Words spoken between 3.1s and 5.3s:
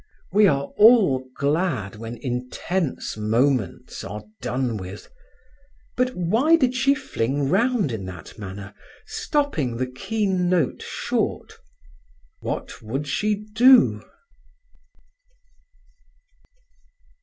moments are done with;